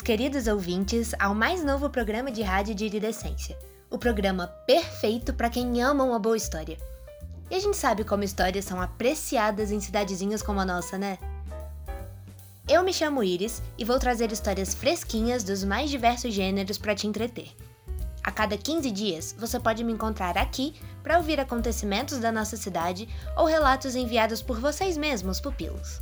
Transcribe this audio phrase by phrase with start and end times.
[0.00, 3.58] Bem-vindos, queridos ouvintes, ao mais novo programa de rádio de iridescência.
[3.90, 6.78] O programa perfeito para quem ama uma boa história.
[7.50, 11.18] E a gente sabe como histórias são apreciadas em cidadezinhas como a nossa, né?
[12.68, 17.06] Eu me chamo Iris e vou trazer histórias fresquinhas dos mais diversos gêneros para te
[17.06, 17.50] entreter.
[18.22, 23.08] A cada 15 dias, você pode me encontrar aqui para ouvir acontecimentos da nossa cidade
[23.36, 26.00] ou relatos enviados por vocês mesmos, pupilos.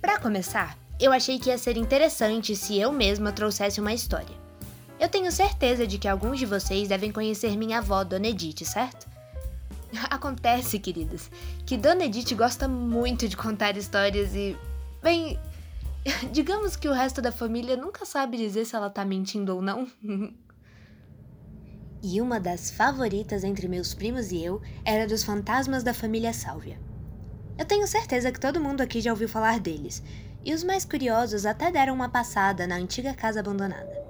[0.00, 4.38] Para começar, eu achei que ia ser interessante se eu mesma trouxesse uma história.
[4.98, 9.08] Eu tenho certeza de que alguns de vocês devem conhecer minha avó, Dona Edith, certo?
[10.10, 11.30] Acontece, queridas,
[11.64, 14.56] que Dona Edith gosta muito de contar histórias e.
[15.02, 15.38] Bem.
[16.32, 19.86] Digamos que o resto da família nunca sabe dizer se ela tá mentindo ou não.
[22.02, 26.78] e uma das favoritas entre meus primos e eu era dos fantasmas da família Sálvia.
[27.60, 30.02] Eu tenho certeza que todo mundo aqui já ouviu falar deles,
[30.42, 34.02] e os mais curiosos até deram uma passada na antiga casa abandonada.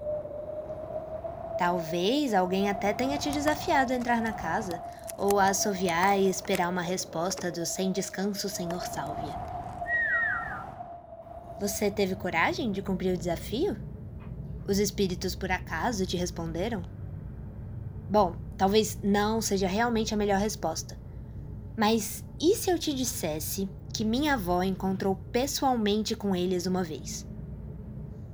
[1.59, 4.81] Talvez alguém até tenha te desafiado a entrar na casa,
[5.19, 9.35] ou a assoviar e esperar uma resposta do sem descanso, senhor Sálvia.
[11.59, 13.77] Você teve coragem de cumprir o desafio?
[14.69, 16.83] Os espíritos por acaso te responderam?
[18.09, 21.00] Bom, talvez não seja realmente a melhor resposta.
[21.81, 27.27] Mas e se eu te dissesse que minha avó encontrou pessoalmente com eles uma vez?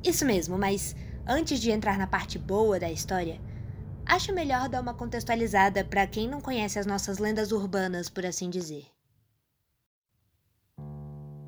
[0.03, 3.41] Isso mesmo, mas antes de entrar na parte boa da história,
[4.05, 8.51] acho melhor dar uma contextualizada para quem não conhece as nossas lendas urbanas, por assim
[8.51, 8.85] dizer.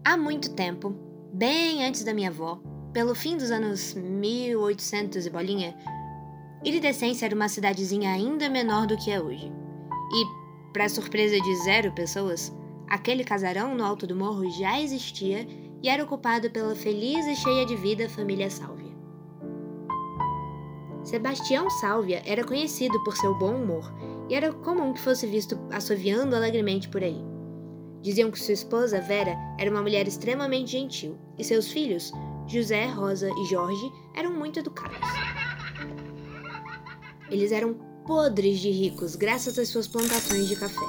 [0.05, 0.95] Há muito tempo,
[1.35, 2.63] bem antes da minha avó,
[2.93, 5.77] pelo fim dos anos 1800 e bolinha,
[6.65, 9.53] Iridescência era uma cidadezinha ainda menor do que é hoje.
[10.79, 12.57] Para surpresa de zero pessoas,
[12.89, 15.45] aquele casarão no alto do morro já existia
[15.83, 18.97] e era ocupado pela feliz e cheia de vida família Sálvia.
[21.03, 23.93] Sebastião Sálvia era conhecido por seu bom humor
[24.31, 27.25] e era comum que fosse visto assoviando alegremente por aí.
[28.01, 32.13] Diziam que sua esposa, Vera, era uma mulher extremamente gentil e seus filhos,
[32.47, 34.97] José, Rosa e Jorge, eram muito educados.
[37.29, 40.87] Eles eram podres de ricos graças às suas plantações de café.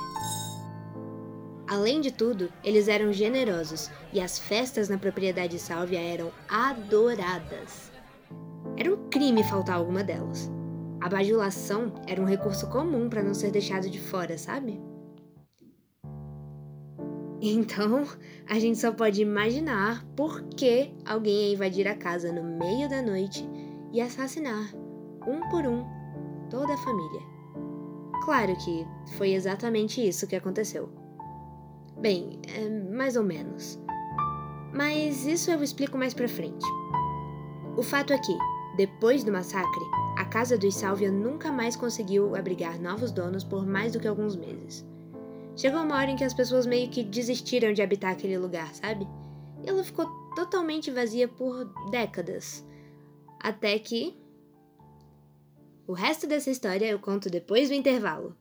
[1.67, 7.91] Além de tudo, eles eram generosos e as festas na propriedade Sálvia eram adoradas.
[8.77, 10.49] Era um crime faltar alguma delas.
[11.01, 14.79] A bajulação era um recurso comum para não ser deixado de fora, sabe?
[17.41, 18.07] Então,
[18.47, 23.01] a gente só pode imaginar por que alguém ia invadir a casa no meio da
[23.01, 23.45] noite
[23.91, 24.73] e assassinar,
[25.27, 25.98] um por um,
[26.49, 27.21] toda a família.
[28.25, 28.85] Claro que
[29.17, 30.89] foi exatamente isso que aconteceu.
[31.97, 33.79] Bem, é mais ou menos.
[34.73, 36.65] Mas isso eu explico mais pra frente.
[37.75, 38.37] O fato é que,
[38.77, 39.83] depois do massacre,
[40.17, 44.35] a casa dos Sálvia nunca mais conseguiu abrigar novos donos por mais do que alguns
[44.35, 44.85] meses.
[45.55, 49.07] Chegou uma hora em que as pessoas meio que desistiram de habitar aquele lugar, sabe?
[49.63, 50.05] E ela ficou
[50.35, 52.65] totalmente vazia por décadas.
[53.41, 54.17] Até que,
[55.89, 58.37] o resto dessa história eu conto depois do intervalo.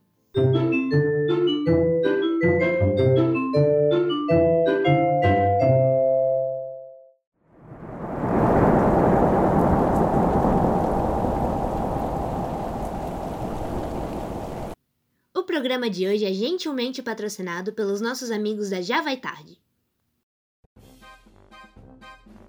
[15.34, 19.58] O programa de hoje é gentilmente patrocinado pelos nossos amigos da Já Vai Tarde.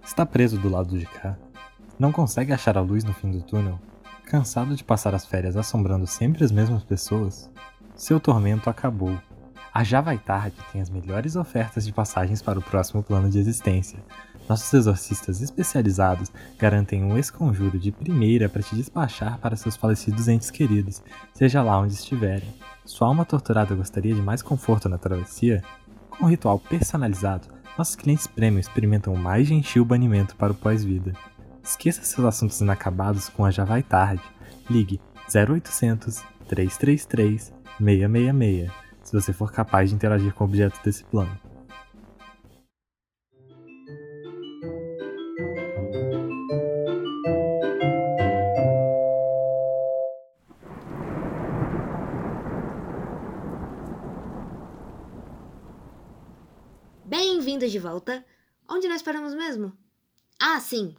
[0.04, 1.40] Está preso do lado de cá.
[1.98, 3.80] Não consegue achar a luz no fim do túnel?
[4.30, 7.50] Cansado de passar as férias assombrando sempre as mesmas pessoas,
[7.96, 9.20] seu tormento acabou.
[9.74, 13.40] A Já Vai Tarde tem as melhores ofertas de passagens para o próximo plano de
[13.40, 13.98] existência.
[14.48, 20.52] Nossos exorcistas especializados garantem um esconjuro de primeira para te despachar para seus falecidos entes
[20.52, 21.02] queridos,
[21.34, 22.54] seja lá onde estiverem.
[22.86, 25.64] Sua alma torturada gostaria de mais conforto na travessia?
[26.08, 31.14] Com um ritual personalizado, nossos clientes premium experimentam o mais gentil banimento para o pós-vida.
[31.64, 34.24] Esqueça seus assuntos inacabados com a Já Vai Tarde.
[34.70, 35.00] Ligue
[35.34, 38.72] 0800 333 666
[39.04, 41.40] se você for capaz de interagir com o objeto desse plano.
[57.06, 58.24] Bem-vindos de volta.
[58.70, 59.74] Onde nós paramos mesmo?
[60.40, 60.96] Ah, sim,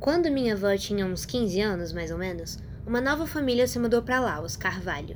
[0.00, 4.00] quando minha avó tinha uns 15 anos, mais ou menos, uma nova família se mudou
[4.00, 5.14] para lá, os Carvalho.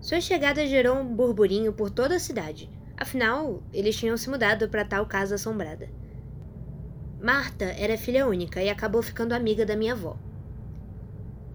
[0.00, 4.84] Sua chegada gerou um burburinho por toda a cidade, afinal, eles tinham se mudado para
[4.84, 5.88] tal casa assombrada.
[7.20, 10.16] Marta era filha única e acabou ficando amiga da minha avó.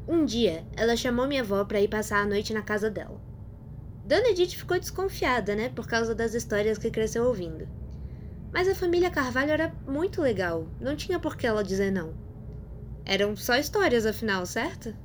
[0.06, 3.20] Um dia, ela chamou minha avó para ir passar a noite na casa dela.
[4.06, 7.66] Dona Edith ficou desconfiada, né, por causa das histórias que cresceu ouvindo.
[8.52, 12.25] Mas a família Carvalho era muito legal, não tinha por que ela dizer não.
[13.06, 14.96] Eram só histórias, afinal, certo?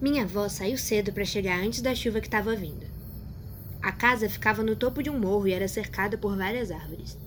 [0.00, 2.86] Minha avó saiu cedo para chegar antes da chuva que estava vindo.
[3.82, 7.18] A casa ficava no topo de um morro e era cercada por várias árvores.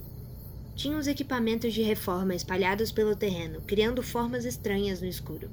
[0.74, 5.50] Tinha os equipamentos de reforma espalhados pelo terreno, criando formas estranhas no escuro.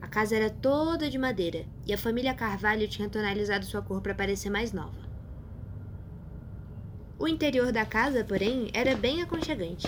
[0.00, 4.14] A casa era toda de madeira e a família Carvalho tinha tonalizado sua cor para
[4.14, 5.08] parecer mais nova.
[7.16, 9.86] O interior da casa, porém, era bem aconchegante.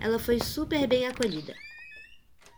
[0.00, 1.54] Ela foi super bem acolhida.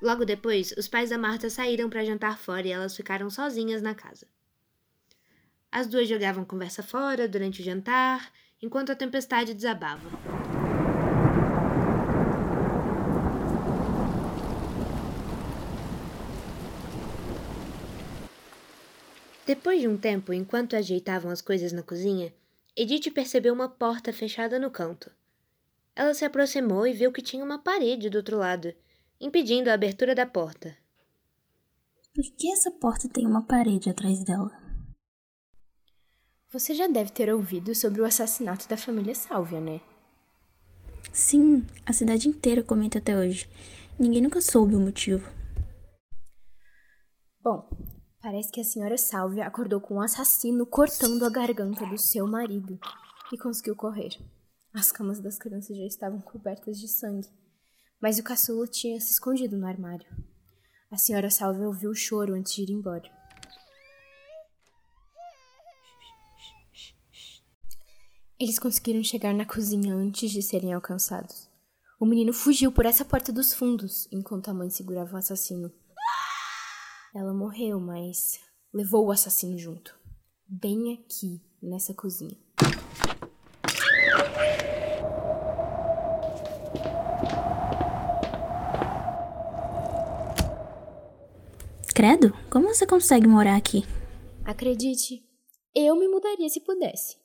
[0.01, 3.95] Logo depois, os pais da Marta saíram para jantar fora e elas ficaram sozinhas na
[3.95, 4.27] casa.
[5.71, 10.11] As duas jogavam conversa fora durante o jantar, enquanto a tempestade desabava.
[19.47, 22.33] Depois de um tempo, enquanto ajeitavam as coisas na cozinha,
[22.77, 25.11] Edith percebeu uma porta fechada no canto.
[25.94, 28.75] Ela se aproximou e viu que tinha uma parede do outro lado,
[29.21, 30.77] impedindo a abertura da porta.
[32.15, 34.50] Por que essa porta tem uma parede atrás dela?
[36.50, 39.81] Você já deve ter ouvido sobre o assassinato da família Sálvia, né?
[41.12, 43.49] Sim, a cidade inteira comenta até hoje.
[43.99, 45.31] Ninguém nunca soube o motivo.
[47.43, 47.69] Bom,
[48.21, 52.79] parece que a senhora Sálvia acordou com um assassino cortando a garganta do seu marido
[53.33, 54.11] e conseguiu correr.
[54.75, 57.29] As camas das crianças já estavam cobertas de sangue
[58.03, 60.05] mas o caçula tinha se escondido no armário.
[60.91, 63.09] A senhora Salve ouviu o choro antes de ir embora.
[68.41, 71.49] Eles conseguiram chegar na cozinha antes de serem alcançados.
[72.01, 75.73] O menino fugiu por essa porta dos fundos, enquanto a mãe segurava o assassino.
[77.15, 78.41] Ela morreu, mas
[78.75, 79.97] levou o assassino junto.
[80.49, 82.37] Bem aqui, nessa cozinha.
[92.02, 93.82] Credo, como você consegue morar aqui?
[94.44, 95.25] Acredite,
[95.72, 97.16] eu me mudaria se pudesse.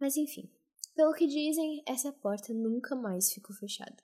[0.00, 0.50] Mas enfim,
[0.96, 3.96] pelo que dizem, essa porta nunca mais ficou fechada.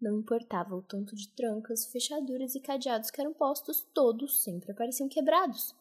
[0.00, 5.08] Não importava o tanto de trancas, fechaduras e cadeados que eram postos, todos sempre apareciam
[5.08, 5.74] quebrados.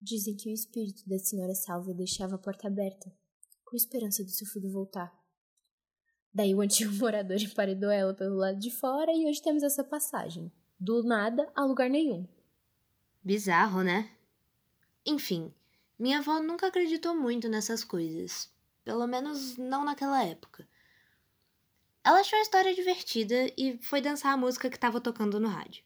[0.00, 3.12] Dizem que o espírito da senhora Salva deixava a porta aberta,
[3.64, 5.12] com esperança do seu filho voltar.
[6.32, 10.52] Daí o antigo morador emparedou ela pelo lado de fora e hoje temos essa passagem.
[10.78, 12.24] Do nada a lugar nenhum.
[13.24, 14.10] Bizarro, né?
[15.06, 15.54] Enfim,
[15.98, 18.52] minha avó nunca acreditou muito nessas coisas.
[18.84, 20.68] Pelo menos não naquela época.
[22.04, 25.84] Ela achou a história divertida e foi dançar a música que estava tocando no rádio.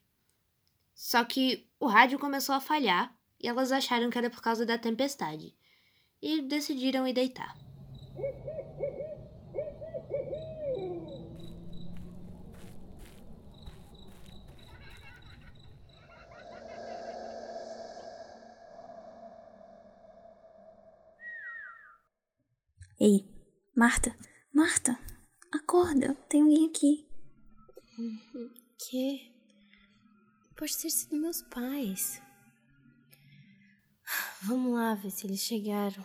[0.94, 4.79] Só que o rádio começou a falhar e elas acharam que era por causa da
[4.79, 5.55] tempestade
[6.23, 7.55] e decidiram ir deitar.
[22.99, 23.29] Ei,
[23.76, 24.17] Marta,
[24.55, 24.99] Marta,
[25.53, 27.07] acorda, tem alguém aqui.
[28.79, 29.33] Que?
[30.57, 32.23] Pode ter sido meus pais.
[34.43, 36.05] Vamos lá ver se eles chegaram.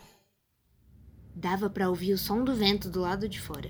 [1.35, 3.69] Dava para ouvir o som do vento do lado de fora.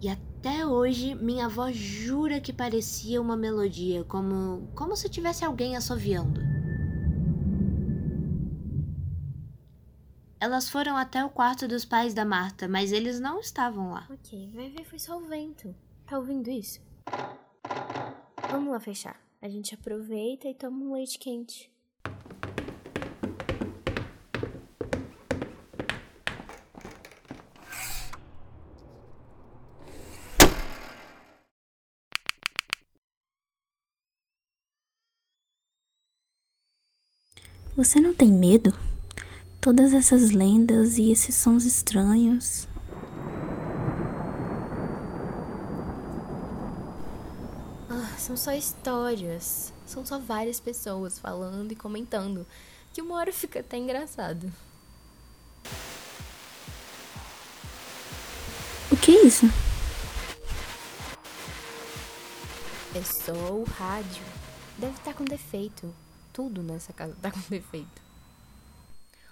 [0.00, 5.76] E até hoje minha avó jura que parecia uma melodia, como como se tivesse alguém
[5.76, 6.40] assoviando.
[10.44, 14.06] Elas foram até o quarto dos pais da Marta, mas eles não estavam lá.
[14.10, 15.74] Ok, vai ver, foi só o vento.
[16.06, 16.82] Tá ouvindo isso?
[18.50, 19.18] Vamos lá fechar.
[19.40, 21.72] A gente aproveita e toma um leite quente.
[37.74, 38.93] Você não tem medo?
[39.64, 42.68] Todas essas lendas e esses sons estranhos.
[47.88, 49.72] Ah, são só histórias.
[49.86, 52.46] São só várias pessoas falando e comentando.
[52.92, 54.52] Que uma hora fica até engraçado.
[58.92, 59.46] O que é isso?
[62.94, 64.22] É só o rádio.
[64.76, 65.94] Deve estar com defeito.
[66.34, 68.03] Tudo nessa casa tá com defeito.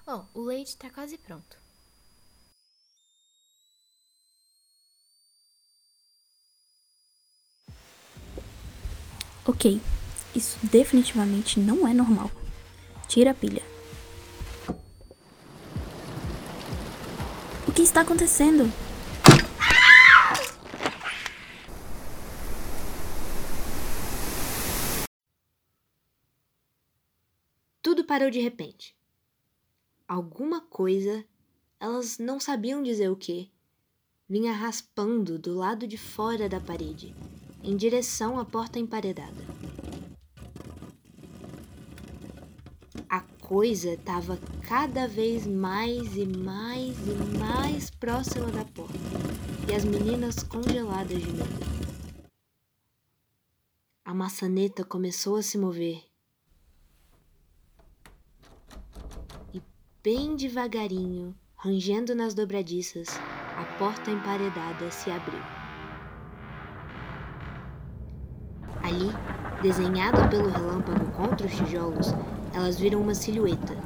[0.07, 1.57] Ó, oh, o leite tá quase pronto.
[9.45, 9.81] Ok,
[10.35, 12.31] isso definitivamente não é normal.
[13.09, 13.63] Tira a pilha.
[17.67, 18.71] O que está acontecendo?
[27.83, 28.97] Tudo parou de repente.
[30.13, 31.25] Alguma coisa,
[31.81, 33.51] elas não sabiam dizer o que,
[34.29, 37.15] vinha raspando do lado de fora da parede,
[37.63, 39.43] em direção à porta emparedada.
[43.09, 44.37] A coisa estava
[44.69, 48.93] cada vez mais e mais e mais próxima da porta,
[49.67, 52.29] e as meninas congeladas de medo.
[54.05, 56.05] A maçaneta começou a se mover.
[59.55, 59.63] E
[60.03, 63.09] bem devagarinho, rangendo nas dobradiças,
[63.57, 65.39] a porta emparedada se abriu.
[68.83, 69.13] Ali,
[69.63, 72.09] desenhada pelo relâmpago contra os tijolos,
[72.53, 73.77] elas viram uma silhueta.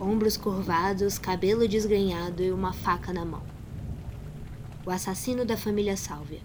[0.00, 3.44] Ombros curvados, cabelo desgrenhado e uma faca na mão.
[4.84, 6.40] O assassino da família Sálvia.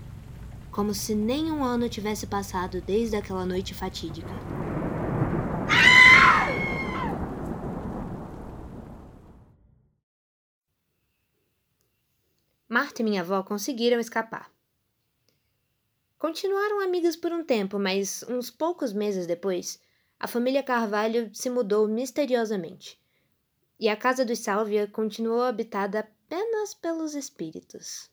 [0.70, 4.30] Como se nem um ano tivesse passado desde aquela noite fatídica.
[12.76, 14.54] Marta e minha avó conseguiram escapar.
[16.18, 19.82] Continuaram amigas por um tempo, mas uns poucos meses depois,
[20.20, 23.02] a família Carvalho se mudou misteriosamente.
[23.80, 28.12] E a casa dos Sálvia continuou habitada apenas pelos espíritos.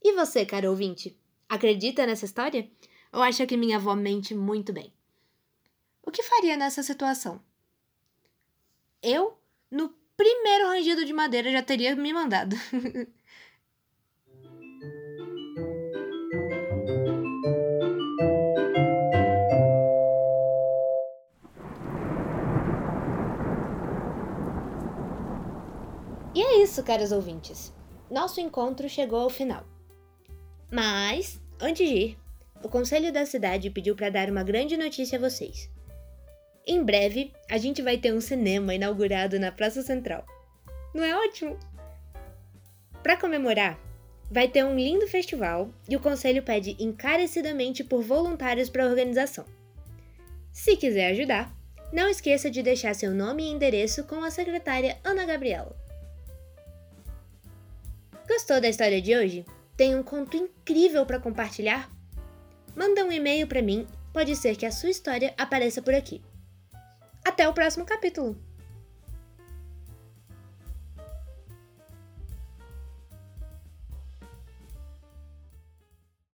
[0.00, 2.70] E você, caro ouvinte, acredita nessa história?
[3.12, 4.94] Ou acha que minha avó mente muito bem?
[6.00, 7.42] O que faria nessa situação?
[9.02, 9.36] Eu,
[9.68, 12.54] no primeiro rangido de madeira, já teria me mandado.
[26.32, 27.72] E é isso, caros ouvintes.
[28.08, 29.64] Nosso encontro chegou ao final.
[30.70, 32.18] Mas, antes de ir,
[32.62, 35.68] o Conselho da Cidade pediu para dar uma grande notícia a vocês.
[36.72, 40.24] Em breve, a gente vai ter um cinema inaugurado na Praça Central.
[40.94, 41.58] Não é ótimo?
[43.02, 43.76] Para comemorar,
[44.30, 49.44] vai ter um lindo festival e o conselho pede encarecidamente por voluntários para a organização.
[50.52, 51.52] Se quiser ajudar,
[51.92, 55.74] não esqueça de deixar seu nome e endereço com a secretária Ana Gabriela.
[58.28, 59.44] Gostou da história de hoje?
[59.76, 61.90] Tem um conto incrível para compartilhar?
[62.76, 66.22] Manda um e-mail para mim, pode ser que a sua história apareça por aqui.
[67.24, 68.49] Até o próximo capítulo!